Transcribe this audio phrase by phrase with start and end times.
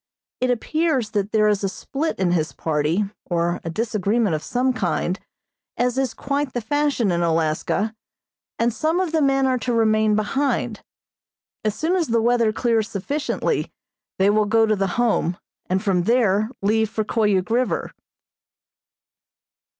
[0.39, 4.73] It appears that there is a split in his party, or a disagreement of some
[4.73, 5.19] kind,
[5.77, 7.93] as is quite the fashion in Alaska,
[8.57, 10.81] and some of the men are to remain behind.
[11.63, 13.71] As soon as the weather clears sufficiently
[14.17, 15.37] they will go to the Home,
[15.69, 17.91] and from there leave for Koyuk River.